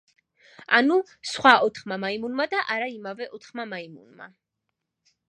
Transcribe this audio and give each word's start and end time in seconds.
ანუ, 0.77 0.95
სხვა 1.31 1.51
ოთხმა 1.67 1.97
მაიმუნმა 2.05 2.47
და 2.55 2.63
არა 2.77 2.87
იმავე 2.97 3.29
ოთხმა 3.39 3.67
მაიმუნმა. 3.75 4.31